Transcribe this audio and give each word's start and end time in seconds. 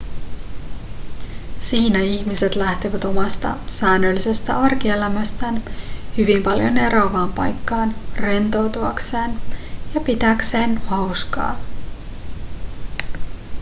siinä 1.59 1.99
ihmiset 1.99 2.55
lähtevät 2.55 3.05
omasta 3.05 3.55
säännöllisestä 3.67 4.59
arkielämästään 4.59 5.63
hyvin 6.17 6.43
paljon 6.43 6.77
eroavaan 6.77 7.33
paikkaan 7.33 7.95
rentoutuakseen 8.15 9.39
ja 9.95 10.01
pitääkseen 10.01 10.77
hauskaa 10.77 11.59